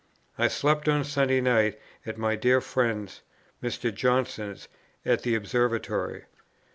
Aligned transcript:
I 0.35 0.47
slept 0.47 0.89
on 0.89 1.03
Sunday 1.03 1.41
night 1.41 1.79
at 2.07 2.17
my 2.17 2.35
dear 2.35 2.59
friend's, 2.59 3.21
Mr. 3.61 3.93
Johnson's, 3.93 4.67
at 5.05 5.21
the 5.21 5.35
Observatory. 5.35 6.23